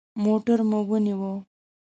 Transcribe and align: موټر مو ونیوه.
موټر 0.23 0.59
مو 0.69 0.79
ونیوه. 0.89 1.33